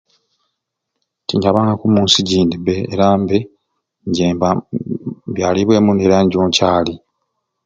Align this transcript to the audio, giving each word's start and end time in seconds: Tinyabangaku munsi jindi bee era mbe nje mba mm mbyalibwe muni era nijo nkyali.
Tinyabangaku 1.27 1.85
munsi 1.93 2.17
jindi 2.29 2.55
bee 2.65 2.87
era 2.93 3.05
mbe 3.21 3.37
nje 4.07 4.25
mba 4.35 4.49
mm 4.55 4.61
mbyalibwe 5.29 5.77
muni 5.85 6.01
era 6.07 6.17
nijo 6.21 6.39
nkyali. 6.49 6.93